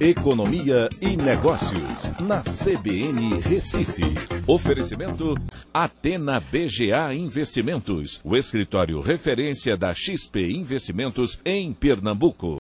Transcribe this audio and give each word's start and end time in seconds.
Economia 0.00 0.88
e 0.98 1.14
Negócios, 1.14 2.10
na 2.22 2.40
CBN 2.40 3.38
Recife. 3.40 4.00
Oferecimento 4.46 5.34
Atena 5.74 6.40
BGA 6.40 7.12
Investimentos, 7.12 8.18
o 8.24 8.34
escritório 8.34 9.02
referência 9.02 9.76
da 9.76 9.92
XP 9.92 10.52
Investimentos 10.52 11.38
em 11.44 11.74
Pernambuco. 11.74 12.56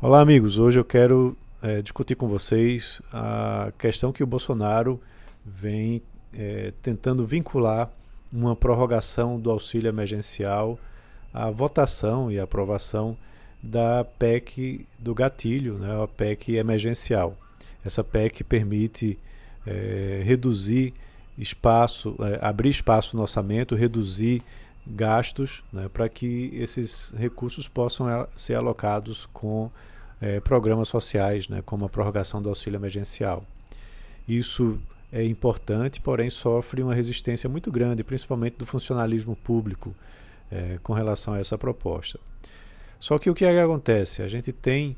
Olá, 0.00 0.22
amigos. 0.22 0.56
Hoje 0.56 0.80
eu 0.80 0.84
quero 0.86 1.36
é, 1.60 1.82
discutir 1.82 2.14
com 2.14 2.26
vocês 2.26 3.02
a 3.12 3.70
questão 3.76 4.10
que 4.10 4.22
o 4.22 4.26
Bolsonaro 4.26 4.98
vem 5.44 6.00
é, 6.32 6.72
tentando 6.80 7.26
vincular 7.26 7.90
uma 8.32 8.56
prorrogação 8.56 9.38
do 9.38 9.50
auxílio 9.50 9.90
emergencial 9.90 10.78
à 11.30 11.50
votação 11.50 12.32
e 12.32 12.40
aprovação 12.40 13.18
da 13.62 14.04
PEC 14.04 14.86
do 14.98 15.14
gatilho, 15.14 15.78
né, 15.78 16.02
a 16.02 16.08
PEC 16.08 16.56
emergencial. 16.56 17.36
Essa 17.84 18.02
PEC 18.02 18.42
permite 18.42 19.18
é, 19.66 20.22
reduzir 20.24 20.92
espaço, 21.38 22.16
é, 22.20 22.38
abrir 22.44 22.70
espaço 22.70 23.16
no 23.16 23.22
orçamento, 23.22 23.74
reduzir 23.74 24.42
gastos 24.86 25.62
né, 25.72 25.88
para 25.88 26.08
que 26.08 26.50
esses 26.54 27.14
recursos 27.16 27.68
possam 27.68 28.26
ser 28.36 28.54
alocados 28.54 29.26
com 29.32 29.70
é, 30.20 30.40
programas 30.40 30.88
sociais, 30.88 31.48
né, 31.48 31.62
como 31.64 31.84
a 31.84 31.88
prorrogação 31.88 32.42
do 32.42 32.48
auxílio 32.48 32.78
emergencial. 32.78 33.44
Isso 34.26 34.78
é 35.12 35.24
importante, 35.24 36.00
porém 36.00 36.30
sofre 36.30 36.82
uma 36.82 36.94
resistência 36.94 37.48
muito 37.48 37.70
grande, 37.70 38.02
principalmente 38.02 38.56
do 38.56 38.66
funcionalismo 38.66 39.36
público, 39.36 39.94
com 40.82 40.92
relação 40.92 41.32
a 41.32 41.38
essa 41.38 41.56
proposta. 41.56 42.20
Só 43.02 43.18
que 43.18 43.28
o 43.28 43.34
que, 43.34 43.44
é 43.44 43.52
que 43.52 43.58
acontece? 43.58 44.22
A 44.22 44.28
gente 44.28 44.52
tem 44.52 44.96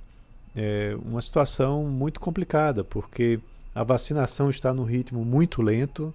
é, 0.54 0.94
uma 1.02 1.22
situação 1.22 1.84
muito 1.84 2.20
complicada, 2.20 2.84
porque 2.84 3.40
a 3.74 3.82
vacinação 3.82 4.50
está 4.50 4.74
num 4.74 4.84
ritmo 4.84 5.24
muito 5.24 5.62
lento, 5.62 6.12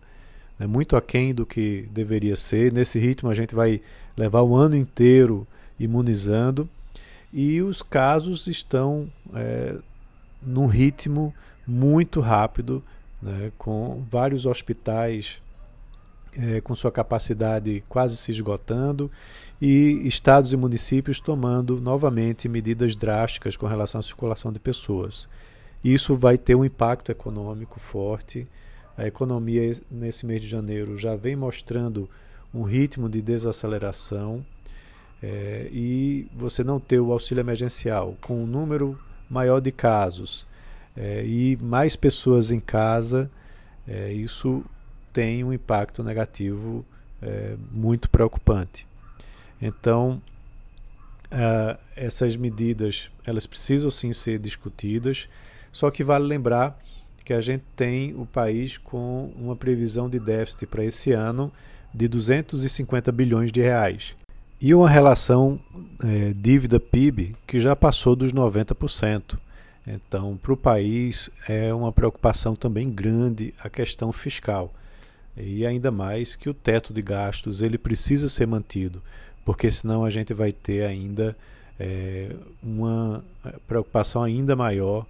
né, 0.59 0.67
muito 0.67 0.95
aquém 0.95 1.33
do 1.33 1.47
que 1.47 1.89
deveria 1.91 2.35
ser. 2.35 2.71
Nesse 2.71 2.99
ritmo, 2.99 3.27
a 3.27 3.33
gente 3.33 3.55
vai 3.55 3.81
levar 4.15 4.43
o 4.43 4.55
ano 4.55 4.75
inteiro 4.75 5.47
imunizando 5.79 6.69
e 7.33 7.59
os 7.59 7.81
casos 7.81 8.45
estão 8.45 9.09
é, 9.33 9.73
num 10.43 10.67
ritmo 10.67 11.33
muito 11.65 12.19
rápido, 12.19 12.83
né, 13.19 13.51
com 13.57 14.03
vários 14.07 14.45
hospitais 14.45 15.41
é, 16.37 16.61
com 16.61 16.75
sua 16.75 16.91
capacidade 16.91 17.83
quase 17.87 18.15
se 18.17 18.31
esgotando 18.31 19.11
e 19.61 20.07
estados 20.07 20.53
e 20.53 20.57
municípios 20.57 21.19
tomando 21.19 21.79
novamente 21.81 22.47
medidas 22.47 22.95
drásticas 22.95 23.57
com 23.57 23.67
relação 23.67 23.99
à 23.99 24.03
circulação 24.03 24.51
de 24.51 24.59
pessoas. 24.59 25.27
Isso 25.83 26.15
vai 26.15 26.37
ter 26.37 26.55
um 26.55 26.65
impacto 26.65 27.11
econômico 27.11 27.79
forte. 27.79 28.47
A 28.97 29.07
economia 29.07 29.71
nesse 29.89 30.25
mês 30.25 30.41
de 30.41 30.47
janeiro 30.47 30.97
já 30.97 31.15
vem 31.15 31.35
mostrando 31.35 32.09
um 32.53 32.63
ritmo 32.63 33.07
de 33.07 33.21
desaceleração 33.21 34.45
é, 35.21 35.67
e 35.71 36.27
você 36.33 36.63
não 36.63 36.79
ter 36.79 36.99
o 36.99 37.11
auxílio 37.11 37.41
emergencial 37.41 38.17
com 38.21 38.43
um 38.43 38.47
número 38.47 38.99
maior 39.29 39.59
de 39.59 39.71
casos 39.71 40.47
é, 40.95 41.23
e 41.25 41.57
mais 41.61 41.95
pessoas 41.95 42.51
em 42.51 42.59
casa, 42.59 43.29
é, 43.87 44.11
isso 44.11 44.63
tem 45.13 45.43
um 45.43 45.53
impacto 45.53 46.03
negativo 46.03 46.85
é, 47.21 47.55
muito 47.71 48.09
preocupante. 48.09 48.87
Então, 49.61 50.21
uh, 51.31 51.77
essas 51.95 52.35
medidas 52.35 53.09
elas 53.25 53.45
precisam 53.45 53.91
sim 53.91 54.13
ser 54.13 54.39
discutidas, 54.39 55.27
só 55.71 55.91
que 55.91 56.03
vale 56.03 56.25
lembrar 56.25 56.79
que 57.23 57.33
a 57.33 57.41
gente 57.41 57.63
tem 57.75 58.13
o 58.15 58.25
país 58.25 58.77
com 58.77 59.31
uma 59.35 59.55
previsão 59.55 60.09
de 60.09 60.19
déficit 60.19 60.65
para 60.65 60.83
esse 60.83 61.11
ano 61.11 61.51
de 61.93 62.07
250 62.07 63.11
bilhões 63.11 63.51
de 63.51 63.61
reais 63.61 64.15
e 64.61 64.73
uma 64.73 64.89
relação 64.89 65.59
é, 66.03 66.33
dívida-PIB 66.33 67.35
que 67.47 67.59
já 67.59 67.75
passou 67.75 68.15
dos 68.15 68.33
90%. 68.33 69.37
Então, 69.87 70.37
para 70.41 70.53
o 70.53 70.57
país 70.57 71.29
é 71.47 71.73
uma 71.73 71.91
preocupação 71.91 72.55
também 72.55 72.89
grande 72.89 73.53
a 73.59 73.69
questão 73.69 74.11
fiscal 74.11 74.73
e 75.37 75.65
ainda 75.65 75.91
mais 75.91 76.35
que 76.35 76.49
o 76.49 76.53
teto 76.53 76.93
de 76.93 77.01
gastos 77.01 77.61
ele 77.61 77.77
precisa 77.77 78.27
ser 78.29 78.45
mantido, 78.45 79.01
porque 79.45 79.69
senão 79.71 80.03
a 80.03 80.09
gente 80.09 80.33
vai 80.33 80.51
ter 80.51 80.83
ainda 80.83 81.35
é, 81.79 82.35
uma 82.61 83.23
preocupação 83.67 84.21
ainda 84.21 84.55
maior 84.55 85.05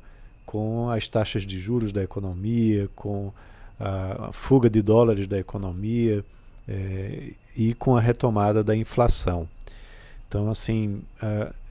com 0.46 0.90
as 0.90 1.08
taxas 1.08 1.44
de 1.44 1.60
juros 1.60 1.92
da 1.92 2.04
economia, 2.04 2.90
com 2.96 3.32
a 3.80 4.32
fuga 4.34 4.70
de 4.70 4.82
dólares 4.82 5.26
da 5.26 5.40
economia 5.40 6.26
é, 6.68 7.32
e 7.56 7.74
com 7.74 7.96
a 7.96 8.02
retomada 8.02 8.64
da 8.64 8.76
inflação. 8.76 9.48
Então, 10.28 10.52
assim, 10.52 11.02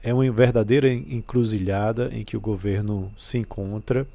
é 0.03 0.13
uma 0.13 0.29
verdadeira 0.31 0.91
encruzilhada 0.91 2.09
em 2.11 2.23
que 2.23 2.35
o 2.35 2.41
governo 2.41 3.11
se 3.17 3.37
encontra 3.37 4.05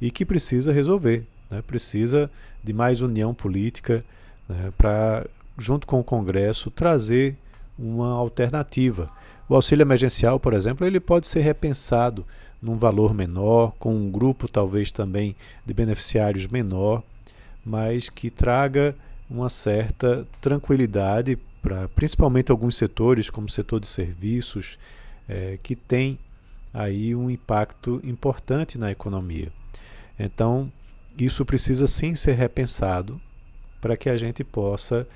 e 0.00 0.10
que 0.10 0.26
precisa 0.26 0.72
resolver 0.72 1.24
né, 1.50 1.62
precisa 1.62 2.30
de 2.62 2.72
mais 2.72 3.00
união 3.00 3.34
política 3.34 4.04
né, 4.48 4.72
para, 4.76 5.26
junto 5.58 5.86
com 5.86 6.00
o 6.00 6.04
Congresso, 6.04 6.70
trazer 6.70 7.36
uma 7.78 8.10
alternativa. 8.12 9.08
O 9.48 9.54
auxílio 9.54 9.82
emergencial, 9.82 10.38
por 10.38 10.52
exemplo, 10.52 10.86
ele 10.86 11.00
pode 11.00 11.26
ser 11.26 11.40
repensado 11.40 12.26
num 12.60 12.76
valor 12.76 13.14
menor, 13.14 13.72
com 13.78 13.94
um 13.94 14.10
grupo 14.10 14.48
talvez 14.48 14.90
também 14.90 15.34
de 15.64 15.72
beneficiários 15.72 16.46
menor, 16.46 17.02
mas 17.64 18.08
que 18.08 18.30
traga 18.30 18.94
uma 19.30 19.48
certa 19.48 20.26
tranquilidade 20.40 21.38
para 21.62 21.88
principalmente 21.88 22.50
alguns 22.50 22.76
setores, 22.76 23.30
como 23.30 23.46
o 23.46 23.50
setor 23.50 23.80
de 23.80 23.86
serviços, 23.86 24.78
é, 25.28 25.58
que 25.62 25.76
tem 25.76 26.18
aí 26.72 27.14
um 27.14 27.30
impacto 27.30 28.00
importante 28.04 28.78
na 28.78 28.90
economia. 28.90 29.52
Então, 30.18 30.70
isso 31.24 31.44
precisa 31.44 31.86
sim 31.86 32.14
ser 32.14 32.34
repensado 32.34 33.20
para 33.80 33.96
que 33.96 34.08
a 34.08 34.16
gente 34.16 34.42
possa 34.44 35.06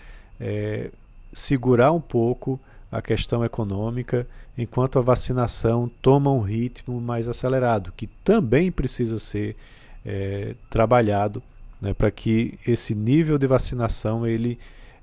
é, 0.40 0.90
segurar 1.32 1.92
um 1.92 2.00
pouco 2.00 2.58
a 2.90 3.00
questão 3.00 3.44
econômica, 3.44 4.26
enquanto 4.56 4.98
a 4.98 5.02
vacinação 5.02 5.90
toma 6.02 6.30
um 6.30 6.40
ritmo 6.40 7.00
mais 7.00 7.26
acelerado, 7.26 7.92
que 7.96 8.06
também 8.06 8.70
precisa 8.70 9.18
ser 9.18 9.56
é, 10.04 10.54
trabalhado 10.68 11.42
né, 11.80 11.94
para 11.94 12.10
que 12.10 12.58
esse 12.66 12.94
nível 12.94 13.38
de 13.38 13.46
vacinação 13.46 14.26
ele 14.26 14.58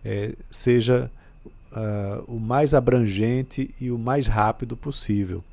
é, 0.05 0.33
seja 0.49 1.11
uh, 1.71 2.23
o 2.27 2.39
mais 2.39 2.73
abrangente 2.73 3.73
e 3.81 3.91
o 3.91 3.97
mais 3.97 4.27
rápido 4.27 4.77
possível, 4.77 5.43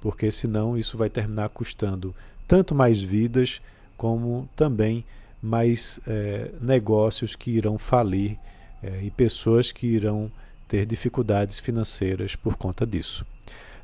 porque 0.00 0.30
senão 0.30 0.76
isso 0.76 0.98
vai 0.98 1.08
terminar 1.08 1.48
custando 1.48 2.14
tanto 2.46 2.74
mais 2.74 3.02
vidas 3.02 3.60
como 3.96 4.48
também 4.54 5.04
mais 5.42 6.00
é, 6.06 6.50
negócios 6.60 7.36
que 7.36 7.50
irão 7.50 7.78
falir 7.78 8.36
é, 8.82 9.02
e 9.02 9.10
pessoas 9.10 9.72
que 9.72 9.86
irão 9.86 10.30
ter 10.68 10.84
dificuldades 10.84 11.58
financeiras 11.58 12.34
por 12.34 12.56
conta 12.56 12.86
disso. 12.86 13.24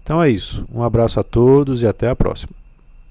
Então 0.03 0.23
é 0.23 0.28
isso. 0.28 0.67
Um 0.73 0.83
abraço 0.83 1.21
a 1.21 1.23
todos 1.23 1.83
e 1.83 1.87
até 1.87 2.09
a 2.09 2.17
próxima. 2.17 2.62